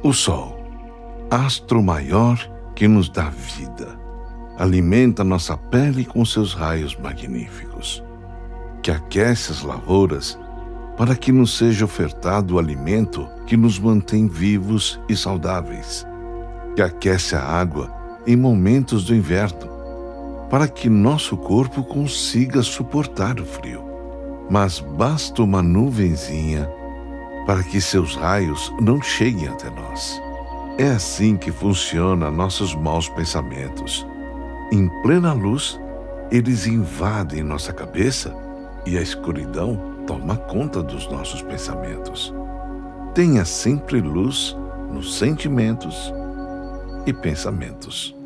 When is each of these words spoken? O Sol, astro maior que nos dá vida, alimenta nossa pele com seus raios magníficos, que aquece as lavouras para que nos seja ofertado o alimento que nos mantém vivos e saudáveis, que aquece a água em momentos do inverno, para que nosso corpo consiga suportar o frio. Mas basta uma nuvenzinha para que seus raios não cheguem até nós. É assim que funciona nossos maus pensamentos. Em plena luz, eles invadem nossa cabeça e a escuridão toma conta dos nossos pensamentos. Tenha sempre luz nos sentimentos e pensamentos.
O 0.00 0.12
Sol, 0.12 0.56
astro 1.28 1.82
maior 1.82 2.38
que 2.76 2.86
nos 2.86 3.08
dá 3.08 3.30
vida, 3.30 3.98
alimenta 4.56 5.24
nossa 5.24 5.56
pele 5.56 6.04
com 6.04 6.24
seus 6.24 6.54
raios 6.54 6.96
magníficos, 6.96 8.04
que 8.80 8.92
aquece 8.92 9.50
as 9.50 9.62
lavouras 9.62 10.38
para 10.96 11.16
que 11.16 11.32
nos 11.32 11.58
seja 11.58 11.84
ofertado 11.84 12.54
o 12.54 12.58
alimento 12.60 13.28
que 13.44 13.56
nos 13.56 13.76
mantém 13.80 14.28
vivos 14.28 15.00
e 15.08 15.16
saudáveis, 15.16 16.06
que 16.76 16.82
aquece 16.82 17.34
a 17.34 17.42
água 17.42 17.92
em 18.24 18.36
momentos 18.36 19.02
do 19.02 19.16
inverno, 19.16 19.68
para 20.48 20.68
que 20.68 20.88
nosso 20.88 21.36
corpo 21.36 21.82
consiga 21.82 22.62
suportar 22.62 23.40
o 23.40 23.44
frio. 23.44 23.82
Mas 24.48 24.78
basta 24.78 25.42
uma 25.42 25.60
nuvenzinha 25.60 26.70
para 27.48 27.62
que 27.62 27.80
seus 27.80 28.14
raios 28.14 28.70
não 28.78 29.00
cheguem 29.00 29.48
até 29.48 29.70
nós. 29.70 30.20
É 30.76 30.88
assim 30.90 31.34
que 31.34 31.50
funciona 31.50 32.30
nossos 32.30 32.74
maus 32.74 33.08
pensamentos. 33.08 34.06
Em 34.70 34.86
plena 35.00 35.32
luz, 35.32 35.80
eles 36.30 36.66
invadem 36.66 37.42
nossa 37.42 37.72
cabeça 37.72 38.36
e 38.84 38.98
a 38.98 39.00
escuridão 39.00 39.80
toma 40.06 40.36
conta 40.36 40.82
dos 40.82 41.10
nossos 41.10 41.40
pensamentos. 41.40 42.34
Tenha 43.14 43.46
sempre 43.46 43.98
luz 43.98 44.54
nos 44.92 45.16
sentimentos 45.16 46.12
e 47.06 47.14
pensamentos. 47.14 48.17